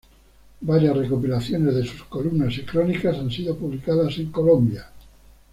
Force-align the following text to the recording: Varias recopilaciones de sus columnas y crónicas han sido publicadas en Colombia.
Varias 0.61 0.97
recopilaciones 0.97 1.75
de 1.75 1.83
sus 1.85 2.05
columnas 2.05 2.57
y 2.57 2.63
crónicas 2.63 3.19
han 3.19 3.29
sido 3.29 3.55
publicadas 3.55 4.17
en 4.17 4.31
Colombia. 4.31 4.87